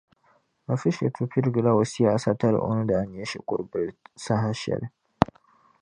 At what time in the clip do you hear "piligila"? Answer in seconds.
1.31-1.71